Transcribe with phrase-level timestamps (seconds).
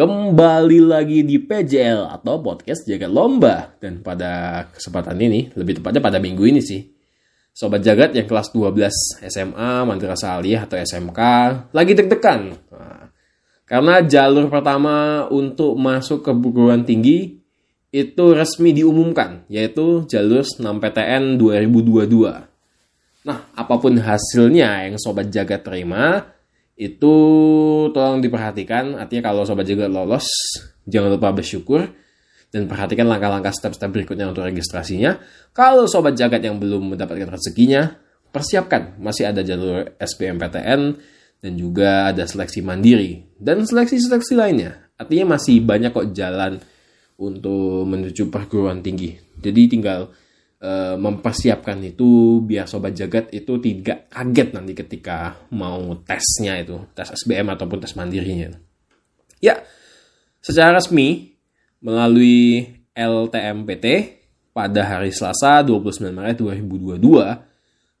[0.00, 3.76] Kembali lagi di PJL atau Podcast Jagat Lomba.
[3.76, 6.88] Dan pada kesempatan ini, lebih tepatnya pada minggu ini sih.
[7.52, 11.20] Sobat Jagat yang kelas 12 SMA, Madrasah Aliyah atau SMK
[11.76, 12.48] lagi deg-degan.
[12.72, 13.12] Nah,
[13.68, 17.36] karena jalur pertama untuk masuk ke perguruan tinggi
[17.92, 20.48] itu resmi diumumkan, yaitu jalur
[20.80, 23.28] PTN 2022.
[23.28, 26.24] Nah, apa pun hasilnya yang Sobat Jagat terima,
[26.80, 27.14] itu
[27.92, 28.96] tolong diperhatikan.
[28.96, 30.24] Artinya kalau Sobat Jagat lolos,
[30.88, 31.84] jangan lupa bersyukur.
[32.50, 35.20] Dan perhatikan langkah-langkah step-step berikutnya untuk registrasinya.
[35.52, 37.94] Kalau Sobat Jagat yang belum mendapatkan rezekinya,
[38.32, 38.96] persiapkan.
[38.98, 40.80] Masih ada jalur SBMPTN
[41.44, 43.28] dan juga ada seleksi mandiri.
[43.38, 44.90] Dan seleksi-seleksi lainnya.
[44.98, 46.58] Artinya masih banyak kok jalan
[47.20, 49.14] untuk menuju perguruan tinggi.
[49.38, 50.10] Jadi tinggal
[50.60, 57.10] uh, mempersiapkan itu biar sobat jagat itu tidak kaget nanti ketika mau tesnya itu, tes
[57.12, 58.54] SBM ataupun tes mandirinya.
[59.40, 59.64] Ya,
[60.44, 61.36] secara resmi
[61.80, 63.86] melalui LTMPT
[64.52, 67.00] pada hari Selasa 29 Maret 2022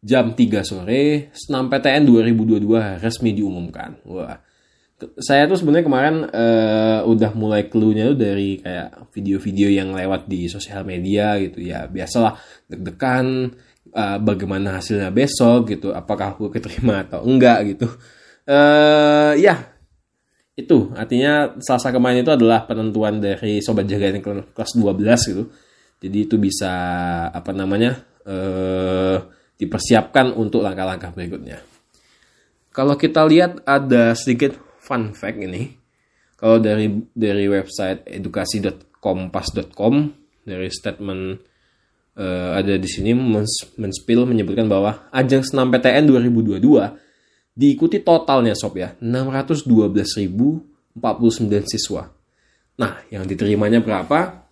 [0.00, 4.00] jam 3 sore SNMPTN 2022 resmi diumumkan.
[4.04, 4.40] Wah,
[5.16, 10.84] saya tuh sebenarnya kemarin uh, udah mulai clue-nya dari kayak video-video yang lewat di sosial
[10.84, 11.64] media gitu.
[11.64, 12.36] Ya biasalah
[12.68, 13.56] deg-degan
[13.96, 15.96] uh, bagaimana hasilnya besok gitu.
[15.96, 17.88] Apakah aku keterima atau enggak gitu.
[18.44, 19.72] Uh, ya
[20.56, 20.92] itu.
[20.92, 25.44] Artinya selasa kemarin itu adalah penentuan dari sobat jaga yang kelas 12 gitu.
[26.00, 26.72] Jadi itu bisa
[27.28, 29.20] apa namanya uh,
[29.60, 31.60] dipersiapkan untuk langkah-langkah berikutnya.
[32.72, 35.70] Kalau kita lihat ada sedikit fun fact ini
[36.34, 39.94] kalau dari dari website edukasi.kompas.com
[40.42, 41.38] dari statement
[42.18, 43.14] uh, ada di sini
[43.78, 46.58] menspil menyebutkan bahwa ajang senam PTN 2022
[47.54, 50.96] diikuti totalnya sob ya 612.049
[51.68, 52.08] siswa.
[52.80, 54.48] Nah, yang diterimanya berapa?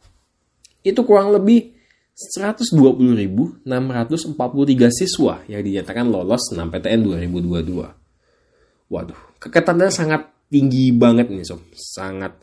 [0.85, 1.73] Itu kurang lebih
[2.13, 3.65] 120.643
[4.93, 8.93] siswa yang dinyatakan lolos senam PTN 2022.
[8.93, 12.41] Waduh, keketannya sangat tinggi banget nih sob, sangat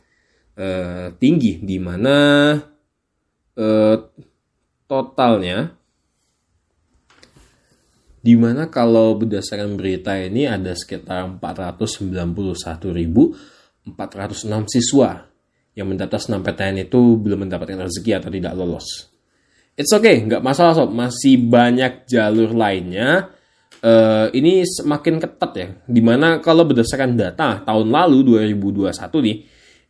[0.57, 2.53] uh, tinggi di mana
[3.57, 3.97] uh,
[4.85, 5.73] totalnya
[8.25, 13.85] di mana kalau berdasarkan berita ini ada sekitar 491.406
[14.65, 15.29] siswa
[15.77, 19.13] yang mendaftar PTN itu belum mendapatkan rezeki atau tidak lolos.
[19.75, 23.34] It's okay, nggak masalah sob, masih banyak jalur lainnya
[23.81, 25.67] uh, ini semakin ketat ya.
[25.83, 29.37] Di mana kalau berdasarkan data tahun lalu 2021 nih,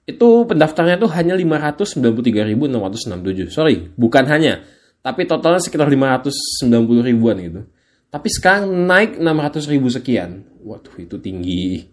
[0.06, 3.50] itu pendaftarnya tuh hanya 593.667.
[3.50, 4.62] Sorry, bukan hanya,
[5.02, 7.66] tapi totalnya sekitar 590 ribuan gitu.
[8.14, 10.46] Tapi sekarang naik 600 ribu sekian.
[10.64, 11.90] Waduh, itu tinggi.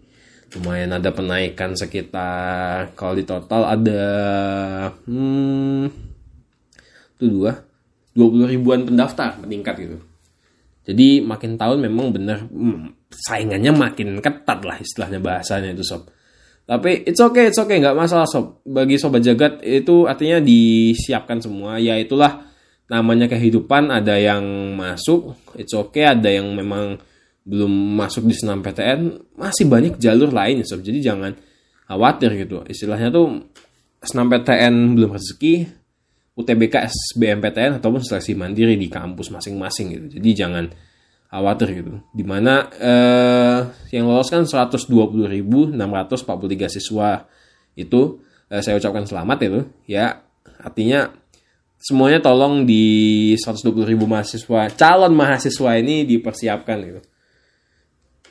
[0.53, 4.05] Lumayan ada penaikan sekitar kalau di total ada
[5.09, 5.89] hmm,
[7.17, 7.65] itu dua
[8.13, 9.97] 20 ribuan pendaftar meningkat gitu.
[10.83, 16.11] Jadi makin tahun memang bener hmm, saingannya makin ketat lah istilahnya bahasanya itu sob.
[16.63, 18.63] Tapi it's okay, it's okay, nggak masalah sob.
[18.67, 21.79] Bagi sobat jagat itu artinya disiapkan semua.
[21.79, 22.47] Ya itulah
[22.87, 23.91] namanya kehidupan.
[23.91, 24.43] Ada yang
[24.75, 26.07] masuk, it's okay.
[26.07, 26.99] Ada yang memang
[27.43, 29.35] belum masuk di senam PTN.
[29.35, 30.83] Masih banyak jalur lain sob.
[30.83, 31.35] Jadi jangan
[31.87, 32.63] khawatir gitu.
[32.63, 33.43] Istilahnya tuh
[33.99, 35.82] senam PTN belum rezeki,
[36.33, 40.05] UTBK SBMPTN ataupun seleksi mandiri di kampus masing-masing gitu.
[40.17, 40.65] Jadi jangan
[41.29, 42.01] khawatir gitu.
[42.09, 43.59] Di mana eh,
[43.93, 45.77] yang lolos kan 120.643
[46.73, 47.25] siswa
[47.77, 48.01] itu
[48.49, 50.25] eh, saya ucapkan selamat itu ya.
[50.63, 51.13] Artinya
[51.77, 57.01] semuanya tolong di 120.000 mahasiswa calon mahasiswa ini dipersiapkan gitu.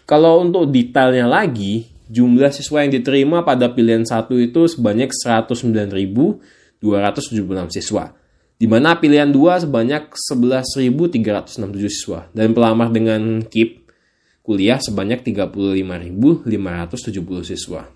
[0.03, 5.95] Kalau untuk detailnya lagi, jumlah siswa yang diterima pada pilihan satu itu sebanyak 109.000
[6.83, 8.11] 276 siswa.
[8.59, 13.83] Di mana pilihan 2 sebanyak 11.367 siswa dan pelamar dengan KIP
[14.43, 16.47] kuliah sebanyak 35.570
[17.47, 17.87] siswa.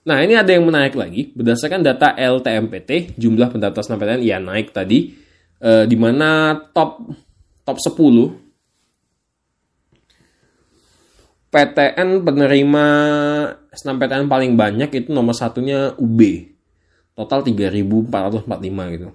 [0.00, 1.30] Nah, ini ada yang menarik lagi.
[1.36, 5.12] Berdasarkan data LTMPT, jumlah pendaftar SNMPTN ya naik tadi
[5.60, 7.04] eh, di mana top
[7.62, 8.50] top 10
[11.50, 12.86] PTN penerima
[13.74, 16.18] SNMPTN paling banyak itu nomor satunya UB
[17.14, 19.08] total 3445 gitu.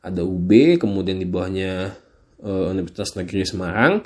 [0.00, 0.50] Ada UB
[0.80, 1.92] kemudian di bawahnya
[2.40, 4.00] uh, Universitas Negeri Semarang.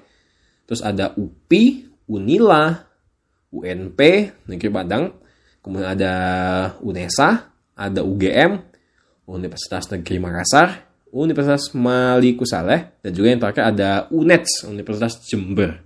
[0.64, 2.72] Terus ada UPI Unila
[3.54, 4.00] UNP
[4.50, 5.04] Negeri Padang.
[5.62, 6.14] Kemudian ada
[6.82, 8.58] UNESA ada UGM
[9.26, 10.84] Universitas Negeri Makassar
[11.14, 15.78] Universitas Maliku Saleh dan juga yang terakhir ada UNEDS Universitas Jember.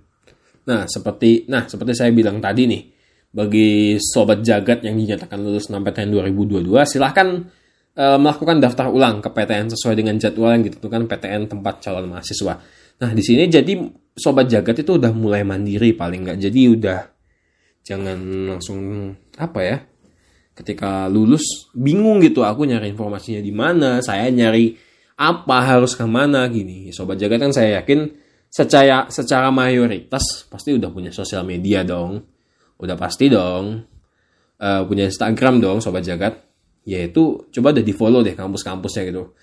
[0.65, 2.81] Nah seperti nah seperti saya bilang tadi nih
[3.29, 7.45] bagi sobat jagat yang dinyatakan lulus SNMPTN 2022 silahkan
[7.93, 12.57] uh, melakukan daftar ulang ke PTN sesuai dengan jadwal yang ditentukan PTN tempat calon mahasiswa.
[12.99, 13.77] Nah di sini jadi
[14.17, 16.37] sobat jagat itu udah mulai mandiri paling nggak.
[16.41, 16.99] Jadi udah
[17.85, 18.17] jangan
[18.57, 19.77] langsung apa ya
[20.57, 24.01] ketika lulus bingung gitu aku nyari informasinya di mana?
[24.01, 24.73] Saya nyari
[25.21, 25.57] apa?
[25.69, 26.89] Harus ke mana gini.
[26.89, 28.09] Sobat jagat kan saya yakin
[28.49, 32.38] secara secara mayoritas pasti udah punya sosial media dong
[32.79, 33.83] udah pasti dong.
[34.59, 36.39] Uh, punya Instagram dong sobat jagat.
[36.87, 39.35] Yaitu coba deh di follow deh kampus-kampusnya gitu.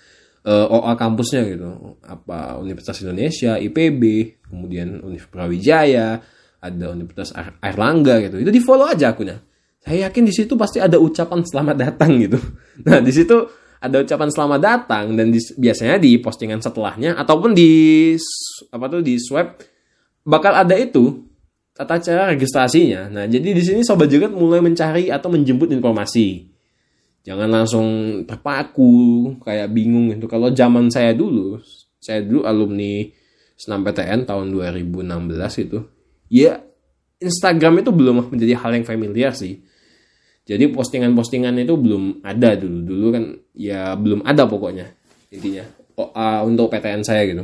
[0.47, 1.97] Uh, eh, OA kampusnya gitu.
[2.03, 4.03] Apa Universitas Indonesia IPB
[4.49, 6.19] kemudian Universitas Brawijaya
[6.57, 7.31] ada Universitas
[7.61, 8.41] Airlangga gitu.
[8.41, 9.39] Itu di follow aja akunnya.
[9.79, 12.41] Saya yakin di situ pasti ada ucapan selamat datang gitu.
[12.77, 13.33] Nah, di situ
[13.81, 18.13] ada ucapan selamat datang dan di, biasanya di postingan setelahnya ataupun di
[18.73, 19.65] apa tuh di swipe
[20.25, 21.26] bakal ada itu
[21.77, 23.05] tata cara registrasinya.
[23.13, 26.49] Nah, jadi di sini sobat juga mulai mencari atau menjemput informasi.
[27.21, 27.87] Jangan langsung
[28.25, 30.25] terpaku kayak bingung itu.
[30.25, 31.61] Kalau zaman saya dulu,
[32.01, 33.05] saya dulu alumni
[33.53, 35.79] Senam PTN tahun 2016 itu.
[36.33, 36.65] Ya
[37.21, 39.61] Instagram itu belum menjadi hal yang familiar sih
[40.47, 42.79] jadi postingan-postingan itu belum ada dulu.
[42.87, 44.87] Dulu kan ya belum ada pokoknya
[45.27, 45.67] intinya.
[45.99, 47.43] Oh, uh, untuk PTN saya gitu.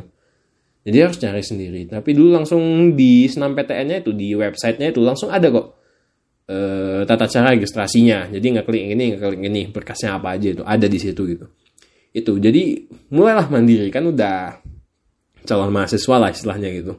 [0.84, 1.88] Jadi harus cari sendiri.
[1.88, 5.68] Tapi dulu langsung di senam PTN-nya itu di websitenya itu langsung ada kok
[6.52, 8.28] uh, tata cara registrasinya.
[8.28, 11.46] Jadi nggak klik ini, nggak klik ini, berkasnya apa aja itu ada di situ gitu.
[12.12, 12.84] Itu jadi
[13.16, 14.60] mulailah mandiri kan udah
[15.48, 16.94] calon mahasiswa lah istilahnya gitu.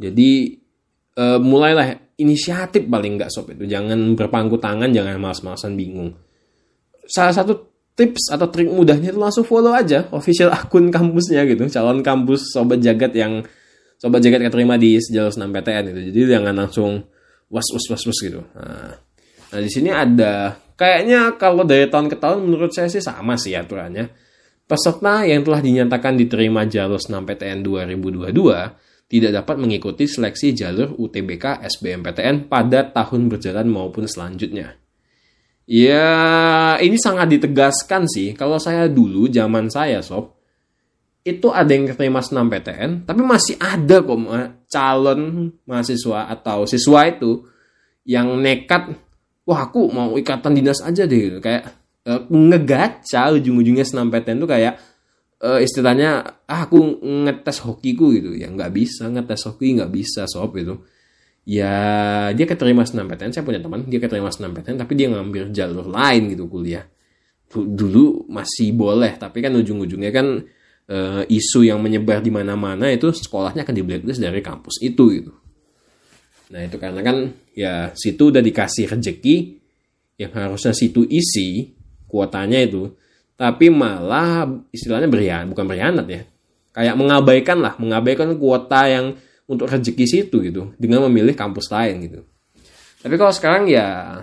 [0.00, 0.56] Jadi
[1.20, 6.14] uh, mulailah inisiatif paling nggak sob itu jangan berpangku tangan jangan malas-malasan bingung
[7.08, 11.68] salah satu tips atau trik mudahnya itu langsung follow aja official akun kampusnya gitu.
[11.68, 13.44] Calon kampus sobat jagat yang
[14.00, 17.04] sobat jagat keterima di sejauh senam PTN itu jadi jangan langsung
[17.52, 18.40] was was was was gitu.
[18.56, 18.96] Nah,
[19.52, 23.52] nah di sini ada kayaknya kalau dari tahun ke tahun menurut saya sih sama sih
[23.54, 24.08] aturannya.
[24.62, 28.32] Peserta yang telah dinyatakan diterima jalur senam PTN 2022
[29.12, 34.81] tidak dapat mengikuti seleksi jalur UTBK SBMPTN pada tahun berjalan maupun selanjutnya.
[35.66, 38.34] Ya, ini sangat ditegaskan sih.
[38.34, 40.34] Kalau saya dulu, zaman saya, sob,
[41.22, 44.18] itu ada yang keterima senam PTN, tapi masih ada kok
[44.66, 47.46] calon mahasiswa atau siswa itu
[48.02, 48.90] yang nekat,
[49.46, 51.38] wah aku mau ikatan dinas aja deh, gitu.
[51.38, 51.70] kayak
[52.06, 54.74] uh, ngegaca ujung-ujungnya senam PTN itu kayak
[55.42, 60.54] uh, istilahnya ah aku ngetes hokiku gitu ya nggak bisa ngetes hoki nggak bisa sob
[60.56, 60.78] itu
[61.42, 61.74] ya
[62.30, 65.86] dia keterima senam PTN saya punya teman dia keterima senam PTN tapi dia ngambil jalur
[65.90, 66.86] lain gitu kuliah.
[67.52, 70.40] Dulu masih boleh tapi kan ujung-ujungnya kan
[70.88, 75.32] uh, isu yang menyebar di mana-mana itu sekolahnya akan di blacklist dari kampus itu gitu.
[76.52, 77.16] Nah itu karena kan
[77.52, 79.36] ya situ udah dikasih rezeki
[80.20, 81.72] yang harusnya situ isi
[82.06, 82.92] kuotanya itu
[83.34, 86.22] tapi malah istilahnya berian bukan berkhianat ya.
[86.72, 89.12] Kayak mengabaikan lah mengabaikan kuota yang
[89.46, 90.74] untuk rezeki situ gitu.
[90.78, 92.20] Dengan memilih kampus lain gitu.
[93.02, 94.20] Tapi kalau sekarang ya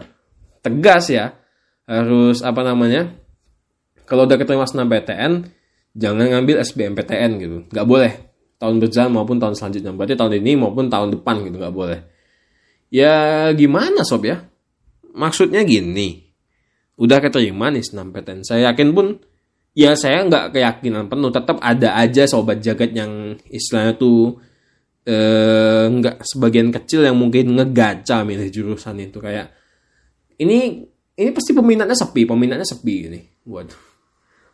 [0.63, 1.35] tegas ya.
[1.89, 3.09] Harus apa namanya?
[4.05, 5.49] Kalau udah keterima PTN
[5.97, 7.57] jangan ngambil SBMPTN gitu.
[7.73, 8.13] Nggak boleh.
[8.61, 9.97] Tahun berjalan maupun tahun selanjutnya.
[9.97, 11.99] Berarti tahun ini maupun tahun depan gitu nggak boleh.
[12.93, 14.45] Ya gimana sob ya?
[15.17, 16.29] Maksudnya gini.
[16.99, 18.45] Udah keterima nih PTN.
[18.45, 19.17] Saya yakin pun
[19.73, 21.33] ya saya nggak keyakinan penuh.
[21.33, 24.37] Tetap ada aja sobat jagat yang istilahnya tuh
[25.09, 29.49] eh, nggak sebagian kecil yang mungkin ngegaca milih jurusan itu kayak
[30.37, 30.85] ini
[31.19, 33.19] ini pasti peminatnya sepi peminatnya sepi ini.
[33.43, 33.73] Buat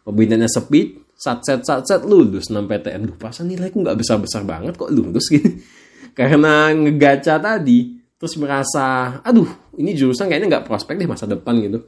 [0.07, 4.43] peminatnya sepi sat set sat set lulus 6 PTN duh pasan nilaiku nggak besar besar
[4.43, 5.63] banget kok lulus gini
[6.17, 9.47] karena ngegaca tadi terus merasa aduh
[9.79, 11.83] ini jurusan kayaknya nggak prospek deh masa depan gitu.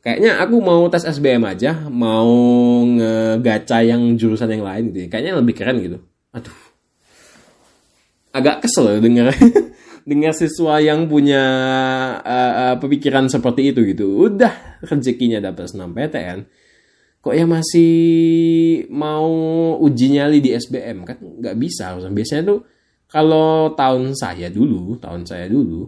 [0.00, 2.32] Kayaknya aku mau tes SBM aja mau
[2.88, 5.08] ngegaca yang jurusan yang lain gitu ya.
[5.12, 5.98] kayaknya lebih keren gitu.
[6.32, 6.69] Aduh
[8.30, 9.34] agak kesel dengar
[10.10, 11.44] dengar siswa yang punya
[12.22, 14.30] uh, pemikiran seperti itu gitu.
[14.30, 16.60] Udah rezekinya dapat senam PTN
[17.20, 17.92] kok ya masih
[18.88, 19.28] mau
[19.76, 22.60] uji nyali di SBM kan nggak bisa biasanya tuh
[23.12, 25.84] kalau tahun saya dulu tahun saya dulu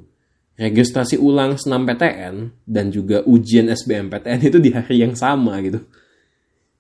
[0.60, 5.80] registrasi ulang senam PTN dan juga ujian SBMPTN itu di hari yang sama gitu.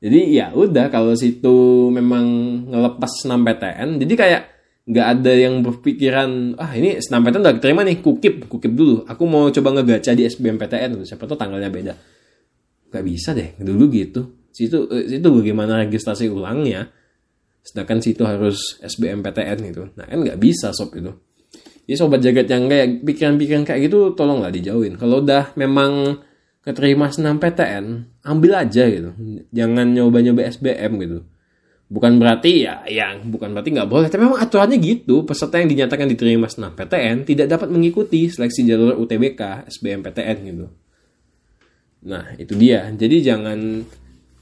[0.02, 2.26] Jadi ya udah kalau situ memang
[2.68, 4.42] ngelepas senam PTN, jadi kayak
[4.82, 9.06] nggak ada yang berpikiran ah ini senam PTN udah terima nih kukip kukip dulu.
[9.06, 11.06] Aku mau coba ngegaca di SBMPTN.
[11.06, 11.94] Siapa tuh tanggalnya beda.
[12.92, 14.50] Gak bisa deh dulu gitu.
[14.50, 16.90] Situ eh, situ bagaimana registrasi ulangnya.
[17.62, 19.82] Sedangkan situ harus SBMPTN gitu.
[19.94, 21.14] Nah kan nggak bisa sob itu
[21.82, 24.94] Jadi sobat jagat yang kayak pikiran-pikiran kayak gitu tolonglah dijauhin.
[24.94, 26.22] Kalau udah memang
[26.62, 29.10] keterima senam PTN, ambil aja gitu.
[29.50, 31.18] Jangan nyoba-nyoba SBM gitu.
[31.92, 35.28] Bukan berarti ya yang bukan berarti nggak boleh, tapi memang aturannya gitu.
[35.28, 40.66] Peserta yang dinyatakan diterima senam PTN tidak dapat mengikuti seleksi jalur UTBK SBM PTN gitu.
[42.08, 42.88] Nah, itu dia.
[42.88, 43.84] Jadi jangan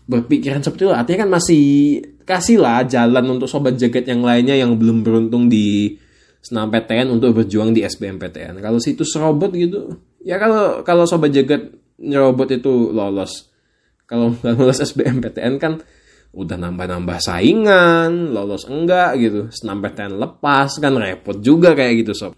[0.07, 0.95] berpikiran seperti itu.
[0.95, 1.65] Artinya kan masih
[2.23, 5.99] kasihlah jalan untuk sobat jagat yang lainnya yang belum beruntung di
[6.39, 8.63] senam PTN untuk berjuang di SBMPTN.
[8.63, 13.51] Kalau situs robot gitu, ya kalau kalau sobat jagat robot itu lolos.
[14.07, 15.83] Kalau nggak lolos SBMPTN kan
[16.31, 19.41] udah nambah-nambah saingan, lolos enggak gitu.
[19.51, 22.33] Senam PTN lepas kan repot juga kayak gitu sob.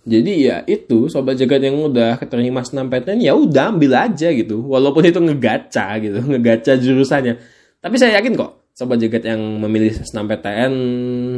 [0.00, 4.64] Jadi ya itu sobat jagat yang udah keterima senam PTN ya udah ambil aja gitu.
[4.64, 7.34] Walaupun itu ngegaca gitu, ngegaca jurusannya.
[7.78, 10.72] Tapi saya yakin kok sobat jagat yang memilih senam PTN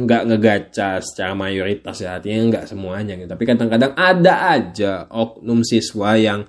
[0.07, 6.15] nggak ngegaca secara mayoritas ya artinya nggak semuanya gitu tapi kadang-kadang ada aja oknum siswa
[6.15, 6.47] yang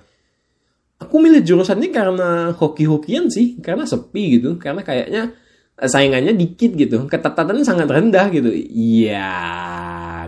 [1.01, 5.35] aku milih jurusan ini karena hoki-hokian sih karena sepi gitu karena kayaknya
[5.75, 9.27] saingannya dikit gitu ketatatan sangat rendah gitu iya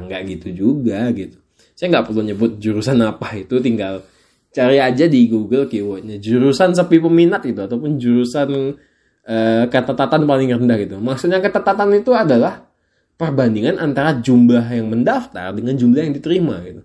[0.03, 1.39] nggak gitu juga gitu
[1.77, 4.03] saya nggak perlu nyebut jurusan apa itu tinggal
[4.51, 8.75] cari aja di Google keywordnya jurusan sepi peminat gitu ataupun jurusan
[9.27, 10.95] uh, ketetatan paling rendah gitu.
[10.97, 12.65] Maksudnya ketetatan itu adalah
[13.19, 16.81] perbandingan antara jumlah yang mendaftar dengan jumlah yang diterima gitu.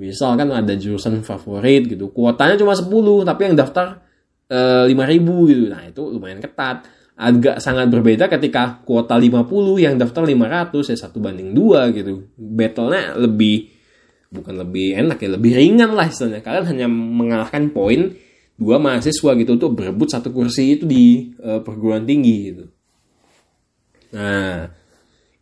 [0.00, 4.00] Misal kan ada jurusan favorit gitu, kuotanya cuma 10 tapi yang daftar
[4.48, 5.62] eh, 5000 gitu.
[5.68, 6.88] Nah, itu lumayan ketat.
[7.12, 12.26] Agak sangat berbeda ketika kuota 50 yang daftar 500 ya satu banding dua gitu.
[12.34, 13.68] Battle-nya lebih
[14.32, 16.40] bukan lebih enak ya, lebih ringan lah istilahnya.
[16.40, 18.16] Kalian hanya mengalahkan poin
[18.56, 22.64] dua mahasiswa gitu untuk berebut satu kursi itu di uh, perguruan tinggi gitu.
[24.16, 24.68] Nah,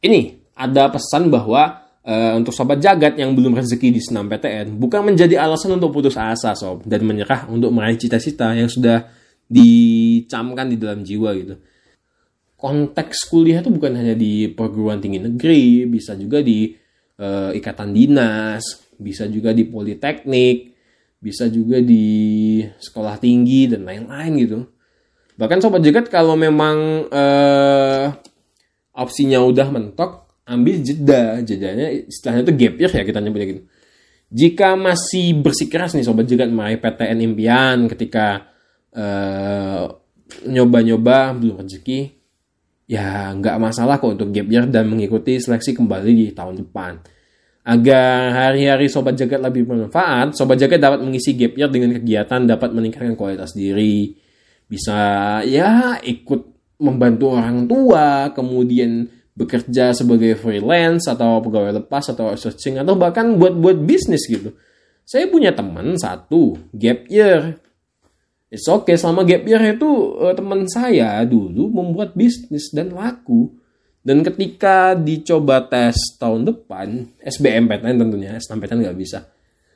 [0.03, 5.13] ini ada pesan bahwa uh, untuk sobat jagat yang belum rezeki di senam PTN bukan
[5.13, 9.09] menjadi alasan untuk putus asa sob dan menyerah untuk meraih cita-cita yang sudah
[9.51, 11.55] dicamkan di dalam jiwa gitu.
[12.61, 16.71] Konteks kuliah itu bukan hanya di perguruan tinggi negeri, bisa juga di
[17.19, 18.63] uh, ikatan dinas,
[19.01, 20.77] bisa juga di politeknik,
[21.17, 24.59] bisa juga di sekolah tinggi dan lain-lain gitu.
[25.41, 28.13] Bahkan sobat jagat kalau memang uh,
[28.93, 31.39] opsinya udah mentok, ambil jeda.
[31.47, 33.63] Jedanya istilahnya itu gap year ya kita nyebutnya gitu.
[34.31, 38.51] Jika masih bersikeras nih sobat jagat meraih PTN impian ketika
[38.95, 39.91] uh,
[40.47, 42.15] nyoba-nyoba belum rezeki,
[42.87, 47.03] ya nggak masalah kok untuk gap year dan mengikuti seleksi kembali di tahun depan
[47.61, 52.73] Agar hari-hari Sobat Jagat lebih bermanfaat, Sobat Jagat dapat mengisi gap year dengan kegiatan dapat
[52.73, 54.17] meningkatkan kualitas diri.
[54.65, 56.41] Bisa ya ikut
[56.81, 63.81] membantu orang tua, kemudian bekerja sebagai freelance atau pegawai lepas atau searching atau bahkan buat-buat
[63.83, 64.55] bisnis gitu.
[65.07, 67.59] Saya punya teman satu gap year.
[68.51, 69.91] It's okay selama gap year itu
[70.23, 73.61] eh, teman saya dulu membuat bisnis dan laku.
[74.01, 79.29] Dan ketika dicoba tes tahun depan, SBMPTN tentunya, SNMPTN nggak bisa.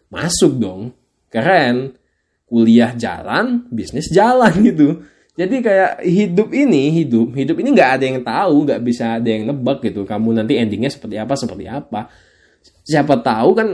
[0.09, 0.97] Masuk dong,
[1.29, 2.01] keren.
[2.49, 5.05] Kuliah jalan, bisnis jalan gitu.
[5.35, 9.51] Jadi kayak hidup ini, hidup, hidup ini nggak ada yang tahu, nggak bisa ada yang
[9.51, 10.07] nebak gitu.
[10.07, 12.07] Kamu nanti endingnya seperti apa, seperti apa.
[12.87, 13.69] Siapa tahu kan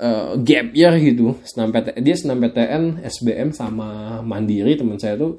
[0.00, 1.36] uh, gap year gitu.
[1.44, 5.36] Senam PTN, dia senam PTN, SBM sama Mandiri teman saya tuh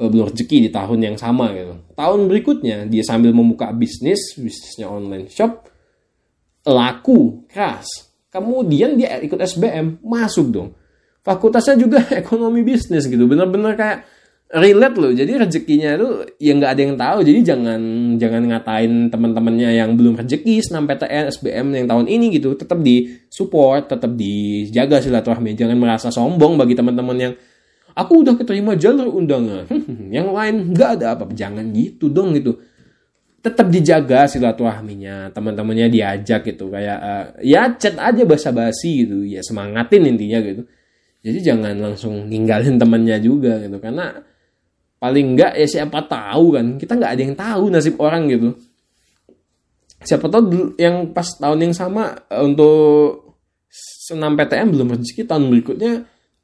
[0.00, 1.76] uh, belum rezeki di tahun yang sama gitu.
[1.92, 5.68] Tahun berikutnya dia sambil membuka bisnis, bisnisnya online shop,
[6.64, 8.08] laku keras.
[8.32, 10.72] Kemudian dia ikut SBM, masuk dong.
[11.20, 14.16] Fakultasnya juga ekonomi bisnis gitu, bener-bener kayak
[14.48, 15.12] relate loh.
[15.12, 16.08] Jadi rezekinya itu
[16.40, 17.18] ya nggak ada yang tahu.
[17.24, 17.80] Jadi jangan
[18.16, 22.56] jangan ngatain teman-temannya yang belum rezeki senam PTN, SBM yang tahun ini gitu.
[22.56, 25.52] Tetap di support, tetap dijaga silaturahmi.
[25.52, 27.34] Jangan merasa sombong bagi teman-teman yang
[27.98, 29.66] aku udah keterima jalur undangan
[30.16, 32.62] yang lain nggak ada apa jangan gitu dong gitu
[33.42, 40.06] tetap dijaga silaturahminya teman-temannya diajak gitu kayak uh, ya chat aja basa-basi gitu ya semangatin
[40.06, 40.62] intinya gitu
[41.22, 44.14] jadi jangan langsung ninggalin temannya juga gitu karena
[44.98, 46.66] paling enggak ya siapa tahu kan.
[46.78, 48.48] Kita nggak ada yang tahu nasib orang gitu.
[50.02, 53.34] Siapa tahu yang pas tahun yang sama eh, untuk
[54.08, 55.92] senam PTM belum rezeki tahun berikutnya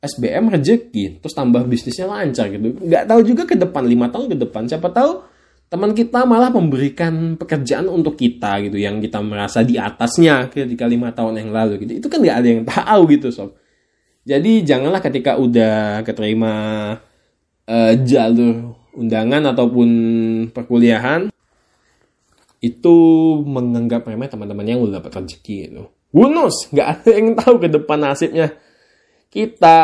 [0.04, 2.76] SBM rezeki terus tambah bisnisnya lancar gitu.
[2.76, 4.68] Nggak tahu juga ke depan lima tahun ke depan.
[4.68, 5.24] Siapa tahu
[5.72, 11.10] teman kita malah memberikan pekerjaan untuk kita gitu yang kita merasa di atasnya ketika lima
[11.10, 12.04] tahun yang lalu gitu.
[12.04, 13.56] Itu kan nggak ada yang tahu gitu sob.
[14.24, 16.52] Jadi janganlah ketika udah keterima
[17.68, 19.88] uh, jalur undangan ataupun
[20.54, 21.28] perkuliahan
[22.64, 22.96] itu
[23.44, 25.76] menganggap remeh teman-teman yang udah dapat rezeki.
[26.16, 26.72] Who knows?
[26.72, 28.56] Nggak ada yang tahu ke depan nasibnya.
[29.28, 29.76] Kita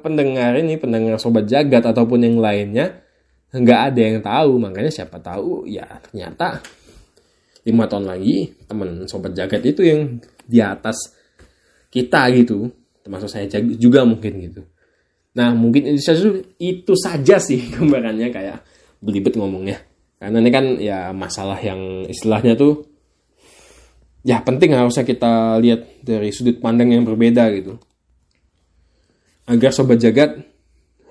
[0.00, 3.04] pendengar ini, pendengar sobat jagat ataupun yang lainnya,
[3.54, 4.58] nggak ada yang tahu.
[4.58, 6.58] Makanya siapa tahu ya ternyata
[7.64, 11.14] lima tahun lagi teman sobat jagat itu yang di atas
[11.92, 12.72] kita gitu.
[13.04, 13.46] Termasuk saya
[13.78, 14.66] juga mungkin gitu.
[15.34, 18.58] Nah mungkin itu itu saja sih gambarannya kayak
[19.02, 19.82] belibet ngomongnya.
[20.18, 22.86] Karena ini kan ya masalah yang istilahnya tuh
[24.24, 27.76] ya penting harusnya kita lihat dari sudut pandang yang berbeda gitu.
[29.44, 30.40] Agar sobat jagat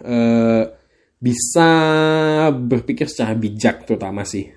[0.02, 0.64] eh,
[1.24, 1.70] bisa
[2.52, 4.50] berpikir secara bijak terutama sih.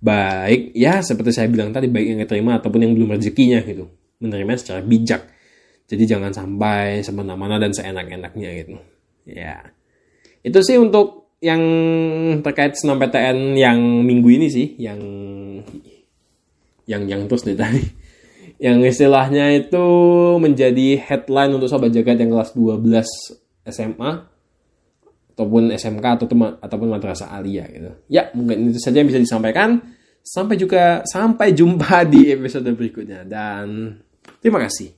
[0.00, 3.88] Baik, ya seperti saya bilang tadi baik yang diterima ataupun yang belum rezekinya gitu.
[4.20, 5.39] Menerima secara bijak.
[5.90, 8.78] Jadi jangan sampai semena-mena dan seenak-enaknya gitu.
[9.26, 9.74] Ya.
[10.46, 11.60] Itu sih untuk yang
[12.46, 15.02] terkait senam PTN yang minggu ini sih, yang
[16.86, 17.82] yang yang terus nih tadi.
[18.60, 19.86] Yang istilahnya itu
[20.36, 22.84] menjadi headline untuk sobat jagat yang kelas 12
[23.72, 24.12] SMA
[25.32, 26.28] ataupun SMK atau
[26.60, 27.88] ataupun madrasah aliyah gitu.
[28.12, 29.80] Ya, mungkin itu saja yang bisa disampaikan.
[30.20, 33.96] Sampai juga sampai jumpa di episode berikutnya dan
[34.44, 34.92] terima kasih.